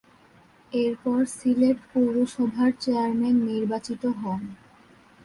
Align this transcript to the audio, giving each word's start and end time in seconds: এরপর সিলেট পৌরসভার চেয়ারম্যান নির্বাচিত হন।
এরপর 0.73 1.19
সিলেট 1.35 1.77
পৌরসভার 1.91 2.71
চেয়ারম্যান 2.81 3.35
নির্বাচিত 3.49 4.03
হন। 4.19 4.41